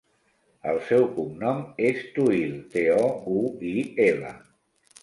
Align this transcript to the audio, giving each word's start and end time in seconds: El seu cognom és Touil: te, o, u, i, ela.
El 0.71 0.79
seu 0.87 1.05
cognom 1.17 1.61
és 1.91 2.01
Touil: 2.17 2.57
te, 2.75 2.87
o, 3.07 3.37
u, 3.39 3.41
i, 3.75 3.77
ela. 4.13 4.35